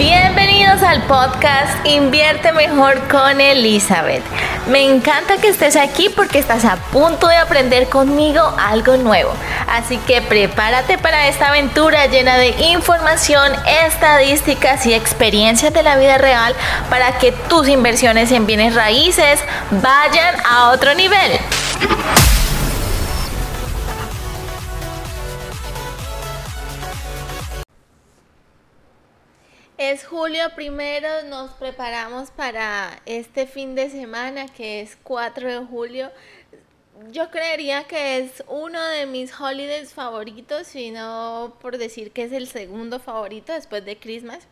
Bienvenidos 0.00 0.82
al 0.82 1.02
podcast 1.02 1.84
Invierte 1.84 2.52
Mejor 2.52 3.06
con 3.08 3.38
Elizabeth. 3.38 4.22
Me 4.70 4.82
encanta 4.82 5.36
que 5.36 5.48
estés 5.48 5.76
aquí 5.76 6.08
porque 6.08 6.38
estás 6.38 6.64
a 6.64 6.76
punto 6.76 7.28
de 7.28 7.36
aprender 7.36 7.86
conmigo 7.90 8.40
algo 8.58 8.96
nuevo. 8.96 9.30
Así 9.68 9.98
que 9.98 10.22
prepárate 10.22 10.96
para 10.96 11.28
esta 11.28 11.48
aventura 11.48 12.06
llena 12.06 12.38
de 12.38 12.48
información, 12.72 13.52
estadísticas 13.84 14.86
y 14.86 14.94
experiencias 14.94 15.74
de 15.74 15.82
la 15.82 15.98
vida 15.98 16.16
real 16.16 16.54
para 16.88 17.18
que 17.18 17.32
tus 17.32 17.68
inversiones 17.68 18.32
en 18.32 18.46
bienes 18.46 18.74
raíces 18.74 19.40
vayan 19.82 20.34
a 20.46 20.70
otro 20.70 20.94
nivel. 20.94 21.32
Es 29.80 30.04
julio 30.04 30.42
primero, 30.54 31.08
nos 31.22 31.52
preparamos 31.52 32.30
para 32.30 33.00
este 33.06 33.46
fin 33.46 33.74
de 33.74 33.88
semana 33.88 34.46
que 34.46 34.82
es 34.82 34.98
4 35.04 35.48
de 35.48 35.64
julio. 35.64 36.10
Yo 37.10 37.30
creería 37.30 37.84
que 37.84 38.18
es 38.18 38.44
uno 38.46 38.78
de 38.78 39.06
mis 39.06 39.32
holidays 39.40 39.94
favoritos, 39.94 40.66
si 40.66 40.90
no 40.90 41.56
por 41.62 41.78
decir 41.78 42.12
que 42.12 42.24
es 42.24 42.32
el 42.32 42.46
segundo 42.46 43.00
favorito 43.00 43.54
después 43.54 43.82
de 43.86 43.98
Christmas. 43.98 44.46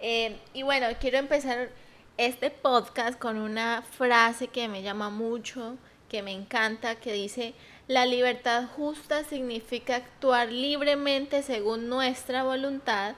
Eh, 0.00 0.36
y 0.52 0.64
bueno, 0.64 0.86
quiero 1.00 1.16
empezar 1.16 1.70
este 2.18 2.50
podcast 2.50 3.18
con 3.18 3.38
una 3.38 3.80
frase 3.80 4.48
que 4.48 4.68
me 4.68 4.82
llama 4.82 5.08
mucho, 5.08 5.78
que 6.10 6.22
me 6.22 6.32
encanta, 6.32 6.96
que 6.96 7.14
dice, 7.14 7.54
la 7.86 8.04
libertad 8.04 8.66
justa 8.76 9.24
significa 9.24 9.96
actuar 9.96 10.52
libremente 10.52 11.42
según 11.42 11.88
nuestra 11.88 12.42
voluntad 12.42 13.14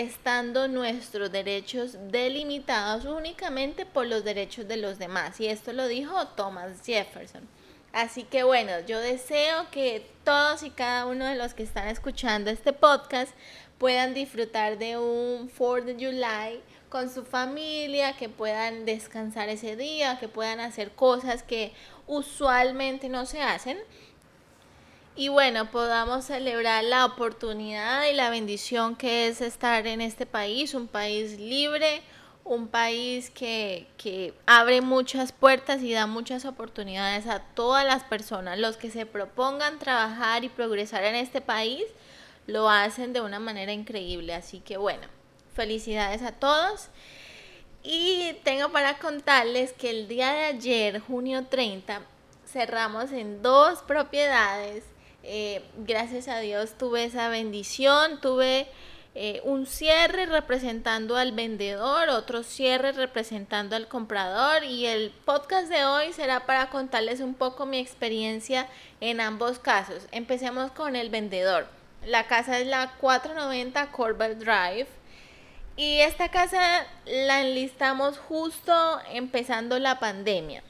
estando 0.00 0.66
nuestros 0.66 1.30
derechos 1.30 1.96
delimitados 2.10 3.04
únicamente 3.04 3.86
por 3.86 4.06
los 4.06 4.24
derechos 4.24 4.66
de 4.66 4.76
los 4.76 4.98
demás. 4.98 5.40
Y 5.40 5.46
esto 5.46 5.72
lo 5.72 5.86
dijo 5.86 6.26
Thomas 6.36 6.82
Jefferson. 6.84 7.48
Así 7.92 8.24
que 8.24 8.42
bueno, 8.42 8.72
yo 8.88 8.98
deseo 8.98 9.70
que 9.70 10.04
todos 10.24 10.64
y 10.64 10.70
cada 10.70 11.06
uno 11.06 11.26
de 11.26 11.36
los 11.36 11.54
que 11.54 11.62
están 11.62 11.86
escuchando 11.86 12.50
este 12.50 12.72
podcast 12.72 13.32
puedan 13.78 14.14
disfrutar 14.14 14.78
de 14.78 14.98
un 14.98 15.48
4 15.56 15.84
de 15.84 15.94
July 15.94 16.60
con 16.88 17.08
su 17.08 17.24
familia, 17.24 18.16
que 18.16 18.28
puedan 18.28 18.84
descansar 18.84 19.48
ese 19.48 19.76
día, 19.76 20.18
que 20.18 20.26
puedan 20.28 20.58
hacer 20.58 20.90
cosas 20.90 21.44
que 21.44 21.72
usualmente 22.08 23.08
no 23.08 23.26
se 23.26 23.42
hacen 23.42 23.78
y 25.16 25.28
bueno, 25.28 25.70
podamos 25.70 26.24
celebrar 26.24 26.82
la 26.82 27.04
oportunidad 27.04 28.04
y 28.06 28.14
la 28.14 28.30
bendición 28.30 28.96
que 28.96 29.28
es 29.28 29.40
estar 29.40 29.86
en 29.86 30.00
este 30.00 30.26
país, 30.26 30.74
un 30.74 30.88
país 30.88 31.38
libre, 31.38 32.02
un 32.42 32.66
país 32.66 33.30
que, 33.30 33.86
que, 33.96 34.34
abre 34.44 34.80
muchas 34.80 35.30
puertas 35.30 35.82
y 35.82 35.92
da 35.92 36.06
muchas 36.06 36.44
oportunidades 36.44 37.28
a 37.28 37.38
todas 37.40 37.86
las 37.86 38.02
personas. 38.02 38.58
Los 38.58 38.76
que 38.76 38.90
se 38.90 39.06
propongan 39.06 39.78
trabajar 39.78 40.44
y 40.44 40.48
progresar 40.48 41.04
en 41.04 41.14
este 41.14 41.40
país 41.40 41.84
lo 42.46 42.68
hacen 42.68 43.12
de 43.12 43.20
una 43.20 43.38
manera 43.38 43.72
increíble. 43.72 44.34
Así 44.34 44.58
que 44.58 44.76
bueno, 44.76 45.06
felicidades 45.54 46.22
a 46.22 46.32
todos. 46.32 46.88
Y 47.84 48.34
tengo 48.42 48.72
para 48.72 48.98
contarles 48.98 49.72
que 49.72 49.90
el 49.90 50.08
día 50.08 50.32
de 50.32 50.44
ayer, 50.46 50.98
junio 51.00 51.46
30, 51.46 52.00
cerramos 52.46 53.12
en 53.12 53.42
dos 53.42 53.82
propiedades 53.82 54.84
eh, 55.24 55.62
gracias 55.78 56.28
a 56.28 56.38
Dios 56.38 56.74
tuve 56.78 57.04
esa 57.04 57.28
bendición, 57.28 58.20
tuve 58.20 58.66
eh, 59.14 59.40
un 59.44 59.66
cierre 59.66 60.26
representando 60.26 61.16
al 61.16 61.32
vendedor, 61.32 62.08
otro 62.08 62.42
cierre 62.42 62.92
representando 62.92 63.76
al 63.76 63.88
comprador 63.88 64.64
y 64.64 64.86
el 64.86 65.12
podcast 65.24 65.68
de 65.68 65.84
hoy 65.84 66.12
será 66.12 66.46
para 66.46 66.68
contarles 66.68 67.20
un 67.20 67.34
poco 67.34 67.64
mi 67.64 67.78
experiencia 67.78 68.66
en 69.00 69.20
ambos 69.20 69.58
casos. 69.58 70.06
Empecemos 70.10 70.72
con 70.72 70.94
el 70.94 71.10
vendedor. 71.10 71.68
La 72.04 72.26
casa 72.26 72.58
es 72.58 72.66
la 72.66 72.92
490 73.00 73.92
Corbett 73.92 74.38
Drive. 74.38 74.88
Y 75.76 76.00
esta 76.00 76.28
casa 76.30 76.86
la 77.06 77.40
enlistamos 77.40 78.18
justo 78.18 79.00
empezando 79.10 79.78
la 79.78 79.98
pandemia. 79.98 80.62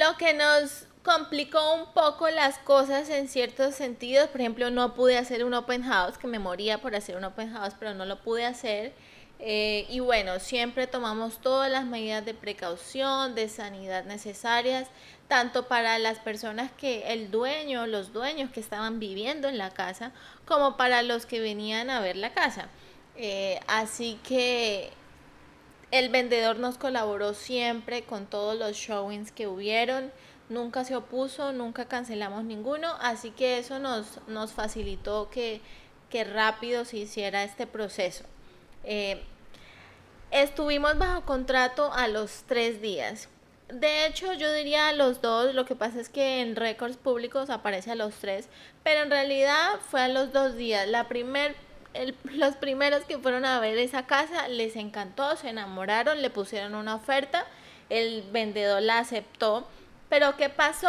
Lo 0.00 0.16
que 0.16 0.34
nos 0.34 0.86
complicó 1.06 1.74
un 1.74 1.92
poco 1.92 2.28
las 2.30 2.58
cosas 2.58 3.08
en 3.10 3.28
ciertos 3.28 3.76
sentidos. 3.76 4.28
Por 4.28 4.40
ejemplo, 4.40 4.70
no 4.70 4.92
pude 4.94 5.16
hacer 5.16 5.44
un 5.44 5.54
open 5.54 5.84
house, 5.84 6.18
que 6.18 6.26
me 6.26 6.40
moría 6.40 6.78
por 6.78 6.96
hacer 6.96 7.16
un 7.16 7.22
open 7.22 7.52
house, 7.52 7.74
pero 7.78 7.94
no 7.94 8.04
lo 8.04 8.20
pude 8.20 8.44
hacer. 8.44 8.92
Eh, 9.38 9.86
y 9.88 10.00
bueno, 10.00 10.40
siempre 10.40 10.88
tomamos 10.88 11.40
todas 11.40 11.70
las 11.70 11.84
medidas 11.84 12.24
de 12.24 12.34
precaución, 12.34 13.36
de 13.36 13.48
sanidad 13.48 14.04
necesarias, 14.04 14.88
tanto 15.28 15.68
para 15.68 16.00
las 16.00 16.18
personas 16.18 16.72
que 16.72 17.12
el 17.12 17.30
dueño, 17.30 17.86
los 17.86 18.12
dueños 18.12 18.50
que 18.50 18.58
estaban 18.58 18.98
viviendo 18.98 19.46
en 19.46 19.58
la 19.58 19.70
casa, 19.70 20.10
como 20.44 20.76
para 20.76 21.02
los 21.02 21.24
que 21.24 21.38
venían 21.38 21.88
a 21.88 22.00
ver 22.00 22.16
la 22.16 22.32
casa. 22.32 22.66
Eh, 23.14 23.60
así 23.68 24.18
que 24.24 24.90
el 25.92 26.08
vendedor 26.08 26.58
nos 26.58 26.78
colaboró 26.78 27.32
siempre 27.32 28.02
con 28.02 28.26
todos 28.26 28.58
los 28.58 28.76
showings 28.76 29.30
que 29.30 29.46
hubieron 29.46 30.10
nunca 30.48 30.84
se 30.84 30.96
opuso, 30.96 31.52
nunca 31.52 31.86
cancelamos 31.86 32.44
ninguno, 32.44 32.94
así 33.00 33.30
que 33.30 33.58
eso 33.58 33.78
nos, 33.78 34.20
nos 34.28 34.52
facilitó 34.52 35.28
que, 35.30 35.60
que 36.10 36.24
rápido 36.24 36.84
se 36.84 36.98
hiciera 36.98 37.44
este 37.44 37.66
proceso. 37.66 38.24
Eh, 38.84 39.22
estuvimos 40.30 40.96
bajo 40.98 41.22
contrato 41.22 41.92
a 41.92 42.08
los 42.08 42.44
tres 42.46 42.80
días. 42.80 43.28
De 43.68 44.06
hecho, 44.06 44.32
yo 44.32 44.52
diría 44.52 44.88
a 44.88 44.92
los 44.92 45.20
dos, 45.20 45.52
lo 45.52 45.64
que 45.64 45.74
pasa 45.74 46.00
es 46.00 46.08
que 46.08 46.40
en 46.40 46.54
récords 46.54 46.96
públicos 46.96 47.50
aparece 47.50 47.90
a 47.90 47.96
los 47.96 48.14
tres, 48.14 48.48
pero 48.84 49.02
en 49.02 49.10
realidad 49.10 49.80
fue 49.90 50.02
a 50.02 50.08
los 50.08 50.32
dos 50.32 50.54
días. 50.54 50.86
La 50.86 51.08
primer, 51.08 51.56
los 52.24 52.54
primeros 52.56 53.04
que 53.04 53.18
fueron 53.18 53.44
a 53.44 53.58
ver 53.58 53.76
esa 53.78 54.06
casa 54.06 54.46
les 54.46 54.76
encantó, 54.76 55.34
se 55.34 55.48
enamoraron, 55.48 56.22
le 56.22 56.30
pusieron 56.30 56.76
una 56.76 56.94
oferta, 56.94 57.44
el 57.90 58.22
vendedor 58.30 58.82
la 58.82 58.98
aceptó 58.98 59.66
pero 60.08 60.36
¿qué 60.36 60.48
pasó? 60.48 60.88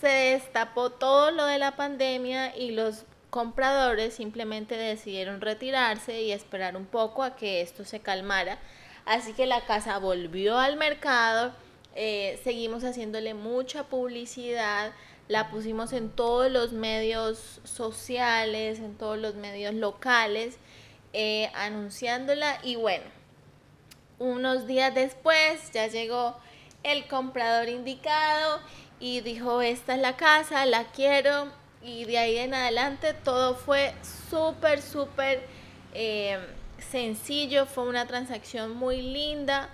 Se 0.00 0.08
destapó 0.08 0.90
todo 0.90 1.30
lo 1.30 1.46
de 1.46 1.58
la 1.58 1.76
pandemia 1.76 2.56
y 2.56 2.72
los 2.72 3.04
compradores 3.30 4.14
simplemente 4.14 4.76
decidieron 4.76 5.40
retirarse 5.40 6.22
y 6.22 6.32
esperar 6.32 6.76
un 6.76 6.86
poco 6.86 7.22
a 7.22 7.36
que 7.36 7.62
esto 7.62 7.84
se 7.84 8.00
calmara. 8.00 8.58
Así 9.06 9.32
que 9.32 9.46
la 9.46 9.64
casa 9.66 9.98
volvió 9.98 10.58
al 10.58 10.76
mercado, 10.76 11.52
eh, 11.94 12.40
seguimos 12.44 12.84
haciéndole 12.84 13.34
mucha 13.34 13.84
publicidad, 13.84 14.92
la 15.28 15.50
pusimos 15.50 15.92
en 15.92 16.10
todos 16.10 16.50
los 16.50 16.72
medios 16.72 17.60
sociales, 17.64 18.78
en 18.78 18.96
todos 18.96 19.18
los 19.18 19.34
medios 19.34 19.74
locales, 19.74 20.58
eh, 21.12 21.50
anunciándola 21.54 22.58
y 22.62 22.76
bueno, 22.76 23.04
unos 24.18 24.66
días 24.66 24.94
después 24.94 25.70
ya 25.72 25.86
llegó 25.86 26.36
el 26.84 27.06
comprador 27.08 27.68
indicado 27.68 28.60
y 29.00 29.20
dijo, 29.20 29.60
esta 29.62 29.94
es 29.94 30.00
la 30.00 30.16
casa, 30.16 30.64
la 30.66 30.84
quiero. 30.84 31.52
Y 31.82 32.04
de 32.04 32.18
ahí 32.18 32.38
en 32.38 32.54
adelante 32.54 33.12
todo 33.12 33.56
fue 33.56 33.92
súper, 34.30 34.80
súper 34.80 35.42
eh, 35.92 36.38
sencillo, 36.78 37.66
fue 37.66 37.88
una 37.88 38.06
transacción 38.06 38.74
muy 38.74 39.02
linda, 39.02 39.68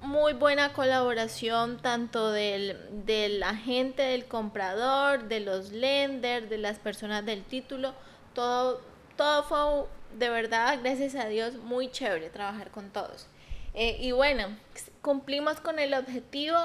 muy 0.00 0.32
buena 0.32 0.72
colaboración 0.72 1.78
tanto 1.78 2.30
del, 2.30 2.78
del 3.04 3.42
agente, 3.42 4.02
del 4.02 4.26
comprador, 4.26 5.24
de 5.24 5.40
los 5.40 5.72
lenders, 5.72 6.48
de 6.48 6.58
las 6.58 6.78
personas 6.78 7.26
del 7.26 7.42
título, 7.42 7.94
todo, 8.34 8.80
todo 9.16 9.42
fue 9.44 9.86
de 10.18 10.28
verdad, 10.30 10.78
gracias 10.82 11.14
a 11.16 11.26
Dios, 11.26 11.56
muy 11.56 11.90
chévere 11.90 12.30
trabajar 12.30 12.70
con 12.70 12.90
todos. 12.90 13.26
Eh, 13.74 13.96
y 14.00 14.12
bueno, 14.12 14.56
cumplimos 15.02 15.60
con 15.60 15.78
el 15.78 15.94
objetivo 15.94 16.56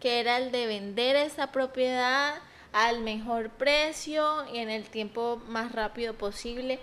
que 0.00 0.20
era 0.20 0.36
el 0.38 0.52
de 0.52 0.66
vender 0.66 1.16
esa 1.16 1.50
propiedad 1.50 2.34
al 2.72 3.00
mejor 3.00 3.50
precio 3.50 4.44
y 4.52 4.58
en 4.58 4.70
el 4.70 4.88
tiempo 4.88 5.42
más 5.48 5.72
rápido 5.72 6.14
posible. 6.14 6.78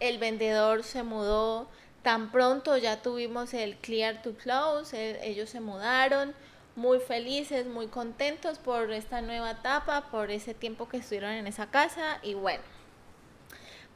El 0.00 0.18
vendedor 0.18 0.82
se 0.82 1.02
mudó 1.02 1.68
tan 2.02 2.32
pronto, 2.32 2.76
ya 2.76 3.02
tuvimos 3.02 3.54
el 3.54 3.76
clear 3.76 4.22
to 4.22 4.34
close, 4.36 5.18
ellos 5.22 5.50
se 5.50 5.60
mudaron 5.60 6.34
muy 6.76 7.00
felices, 7.00 7.66
muy 7.66 7.88
contentos 7.88 8.58
por 8.58 8.92
esta 8.92 9.22
nueva 9.22 9.52
etapa, 9.52 10.08
por 10.10 10.30
ese 10.30 10.54
tiempo 10.54 10.88
que 10.88 10.98
estuvieron 10.98 11.32
en 11.32 11.46
esa 11.46 11.70
casa 11.70 12.18
y 12.22 12.34
bueno, 12.34 12.62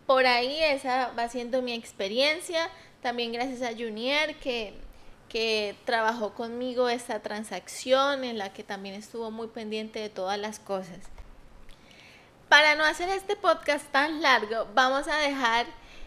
por 0.07 0.27
ahí 0.27 0.63
esa 0.63 1.13
va 1.17 1.29
siendo 1.29 1.63
mi 1.63 1.73
experiencia. 1.75 2.69
También 3.03 3.33
gracias 3.33 3.63
a 3.63 3.77
Junior 3.77 4.35
que 4.43 4.75
que 5.31 5.77
trabajó 5.85 6.35
conmigo 6.35 6.88
esta 6.88 7.21
transacción 7.21 8.25
en 8.25 8.37
la 8.37 8.53
que 8.53 8.65
también 8.65 8.97
estuvo 8.97 9.31
muy 9.31 9.47
pendiente 9.47 10.00
de 10.00 10.11
todas 10.11 10.38
las 10.38 10.59
cosas. 10.59 10.99
Para 12.49 12.75
no 12.75 12.85
hacer 12.85 13.09
este 13.09 13.37
podcast 13.37 13.87
tan 13.93 14.21
largo, 14.21 14.67
vamos 14.75 15.06
a 15.06 15.17
dejar 15.19 15.67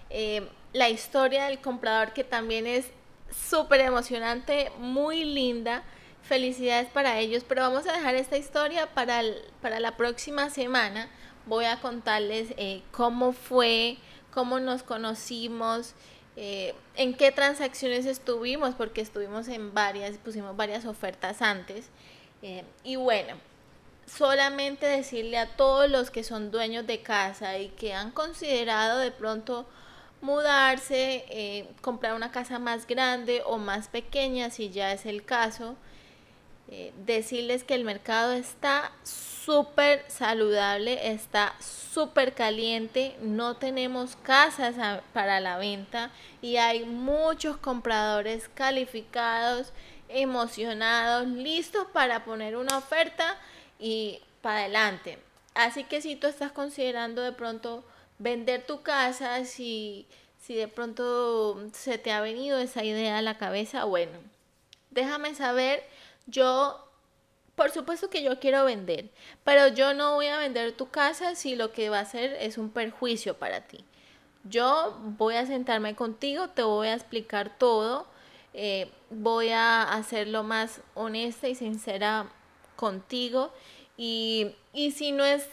eh, 0.10 0.48
la 0.74 0.90
historia 0.90 1.46
del 1.46 1.62
comprador 1.62 2.12
que 2.12 2.26
también 2.26 2.68
es 2.68 2.92
súper 3.34 3.80
emocionante, 3.80 4.72
muy 4.78 5.24
linda. 5.24 5.84
Felicidades 6.24 6.90
para 6.90 7.18
ellos, 7.20 7.46
pero 7.48 7.62
vamos 7.62 7.88
a 7.88 7.94
dejar 7.94 8.16
esta 8.16 8.38
historia 8.38 8.94
para, 8.94 9.22
para 9.62 9.80
la 9.80 9.96
próxima 9.96 10.50
semana. 10.50 11.10
Voy 11.46 11.64
a 11.64 11.80
contarles 11.80 12.54
eh, 12.58 12.82
cómo 12.92 13.32
fue, 13.32 13.98
cómo 14.34 14.60
nos 14.60 14.84
conocimos, 14.84 15.96
eh, 16.36 16.74
en 16.96 17.14
qué 17.14 17.32
transacciones 17.32 18.06
estuvimos, 18.06 18.76
porque 18.76 19.02
estuvimos 19.02 19.48
en 19.48 19.74
varias, 19.74 20.18
pusimos 20.18 20.56
varias 20.56 20.86
ofertas 20.86 21.42
antes. 21.42 21.88
Eh, 22.42 22.64
y 22.84 22.96
bueno, 22.96 23.36
solamente 24.06 24.86
decirle 24.86 25.38
a 25.38 25.56
todos 25.56 25.90
los 25.90 26.12
que 26.12 26.24
son 26.24 26.52
dueños 26.52 26.86
de 26.88 27.02
casa 27.02 27.58
y 27.58 27.70
que 27.70 27.94
han 27.94 28.12
considerado 28.12 29.00
de 29.00 29.12
pronto 29.12 29.66
mudarse, 30.22 31.26
eh, 31.30 31.68
comprar 31.82 32.14
una 32.14 32.32
casa 32.32 32.58
más 32.58 32.88
grande 32.88 33.44
o 33.46 33.58
más 33.58 33.88
pequeña, 33.90 34.50
si 34.50 34.70
ya 34.70 34.92
es 34.94 35.06
el 35.06 35.26
caso, 35.26 35.76
eh, 36.70 36.94
decirles 37.06 37.64
que 37.64 37.76
el 37.76 37.84
mercado 37.84 38.34
está 38.34 38.92
súper 39.04 40.06
saludable, 40.08 41.12
está 41.12 41.56
súper 41.60 42.34
caliente, 42.34 43.16
no 43.22 43.58
tenemos 43.58 44.16
casas 44.16 45.02
para 45.14 45.40
la 45.40 45.58
venta 45.58 46.12
y 46.42 46.56
hay 46.58 46.86
muchos 46.86 47.58
compradores 47.58 48.50
calificados, 48.54 49.74
emocionados, 50.08 51.28
listos 51.28 51.88
para 51.92 52.24
poner 52.24 52.56
una 52.56 52.78
oferta 52.78 53.38
y 53.80 54.22
para 54.42 54.60
adelante. 54.60 55.20
Así 55.54 55.84
que 55.84 56.02
si 56.02 56.16
tú 56.16 56.28
estás 56.28 56.52
considerando 56.52 57.22
de 57.22 57.32
pronto 57.34 57.84
vender 58.18 58.66
tu 58.66 58.82
casa, 58.82 59.44
si, 59.46 60.08
si 60.40 60.56
de 60.56 60.68
pronto 60.68 61.70
se 61.74 61.98
te 61.98 62.12
ha 62.12 62.22
venido 62.22 62.60
esa 62.60 62.84
idea 62.84 63.18
a 63.18 63.22
la 63.22 63.38
cabeza, 63.38 63.84
bueno, 63.84 64.18
déjame 64.92 65.36
saber, 65.36 65.84
yo, 66.26 66.88
por 67.56 67.72
supuesto 67.72 68.10
que 68.10 68.24
yo 68.24 68.40
quiero 68.40 68.66
vender, 68.66 69.10
pero 69.44 69.68
yo 69.68 69.94
no 69.94 70.16
voy 70.16 70.28
a 70.28 70.38
vender 70.38 70.72
tu 70.74 70.90
casa 70.90 71.36
si 71.36 71.56
lo 71.56 71.72
que 71.72 71.90
va 71.90 72.00
a 72.00 72.06
ser 72.06 72.34
es 72.34 72.58
un 72.58 72.70
perjuicio 72.70 73.38
para 73.38 73.62
ti. 73.62 73.84
Yo 74.44 74.98
voy 75.02 75.36
a 75.36 75.46
sentarme 75.46 75.96
contigo, 75.96 76.50
te 76.50 76.64
voy 76.64 76.88
a 76.88 76.96
explicar 76.96 77.58
todo, 77.58 78.08
eh, 78.54 78.92
voy 79.10 79.50
a 79.50 79.84
hacerlo 79.84 80.44
más 80.44 80.82
honesta 80.96 81.48
y 81.48 81.56
sincera 81.56 82.28
contigo 82.76 83.54
y, 83.98 84.56
y 84.74 84.92
si 84.92 85.12
no 85.12 85.24
es 85.24 85.48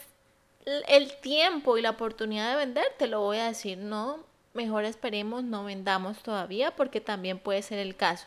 el 0.64 1.16
tiempo 1.20 1.78
y 1.78 1.82
la 1.82 1.90
oportunidad 1.90 2.50
de 2.50 2.56
vender, 2.56 2.84
te 2.98 3.06
lo 3.06 3.20
voy 3.20 3.38
a 3.38 3.46
decir, 3.46 3.78
no, 3.78 4.24
mejor 4.54 4.84
esperemos, 4.84 5.44
no 5.44 5.64
vendamos 5.64 6.22
todavía 6.22 6.70
porque 6.72 7.00
también 7.00 7.38
puede 7.38 7.62
ser 7.62 7.78
el 7.78 7.96
caso. 7.96 8.26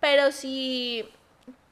Pero 0.00 0.32
si 0.32 1.08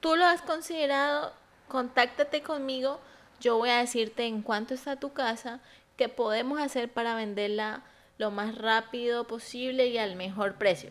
tú 0.00 0.16
lo 0.16 0.25
has 0.25 0.43
considerado, 0.43 1.32
contáctate 1.69 2.43
conmigo, 2.43 3.00
yo 3.40 3.58
voy 3.58 3.70
a 3.70 3.78
decirte 3.78 4.26
en 4.26 4.43
cuánto 4.43 4.75
está 4.75 4.96
tu 4.96 5.12
casa, 5.12 5.60
qué 5.96 6.08
podemos 6.08 6.60
hacer 6.60 6.90
para 6.90 7.14
venderla 7.14 7.82
lo 8.19 8.31
más 8.31 8.56
rápido 8.56 9.26
posible 9.26 9.87
y 9.88 9.98
al 9.98 10.16
mejor 10.16 10.54
precio. 10.54 10.90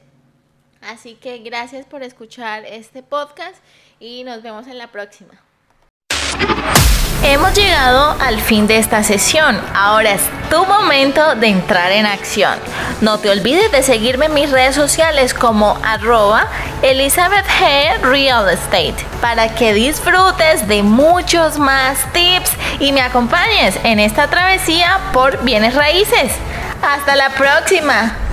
Así 0.82 1.16
que 1.16 1.40
gracias 1.40 1.86
por 1.86 2.04
escuchar 2.04 2.66
este 2.66 3.02
podcast 3.02 3.64
y 4.00 4.24
nos 4.24 4.44
vemos 4.44 4.68
en 4.68 4.78
la 4.78 4.92
próxima. 4.92 5.42
Hemos 7.28 7.56
llegado 7.56 8.16
al 8.22 8.40
fin 8.40 8.68
de 8.68 8.78
esta 8.78 9.04
sesión. 9.04 9.60
Ahora 9.74 10.12
es 10.12 10.22
tu 10.52 10.64
momento 10.68 11.34
de 11.34 11.48
entrar 11.48 11.92
en 11.92 12.06
acción. 12.06 12.54
No 13.02 13.18
te 13.18 13.32
olvides 13.32 13.72
de 13.72 13.82
seguirme 13.82 14.28
en 14.28 14.36
mis 14.36 14.52
redes 14.52 14.76
sociales 14.76 15.34
como 15.34 15.76
arroba 15.84 16.48
Elizabeth 16.84 17.48
G. 17.48 18.00
Real 18.02 18.48
Estate 18.48 18.96
para 19.22 19.56
que 19.56 19.74
disfrutes 19.74 20.68
de 20.68 20.84
muchos 20.84 21.58
más 21.58 21.98
tips 22.14 22.52
y 22.80 22.92
me 22.92 23.02
acompañes 23.02 23.76
en 23.84 24.00
esta 24.00 24.28
travesía 24.28 25.00
por 25.12 25.44
bienes 25.44 25.74
raíces. 25.74 26.32
Hasta 26.84 27.16
la 27.16 27.32
próxima. 27.32 28.25